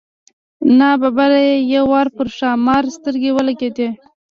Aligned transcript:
نا 0.77 0.89
ببره 1.01 1.39
یې 1.47 1.55
یو 1.73 1.85
وار 1.91 2.07
پر 2.15 2.27
ښامار 2.37 2.83
سترګې 2.97 3.31
ولګېدې. 3.33 3.87